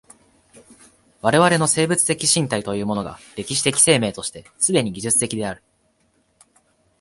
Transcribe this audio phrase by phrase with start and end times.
[1.21, 5.61] 我々の生物的身体というものが歴史的生命として既に技術的である。